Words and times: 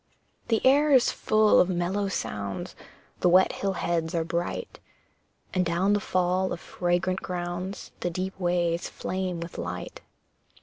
The 0.47 0.65
air 0.65 0.91
is 0.91 1.11
full 1.11 1.59
of 1.59 1.69
mellow 1.69 2.07
sounds, 2.07 2.73
The 3.19 3.29
wet 3.29 3.51
hill 3.53 3.73
heads 3.73 4.15
are 4.15 4.23
bright, 4.23 4.79
And 5.53 5.63
down 5.63 5.93
the 5.93 5.99
fall 5.99 6.51
of 6.51 6.59
fragrant 6.59 7.21
grounds, 7.21 7.91
The 7.99 8.09
deep 8.09 8.39
ways 8.39 8.89
flame 8.89 9.39
with 9.41 9.59
light. 9.59 10.01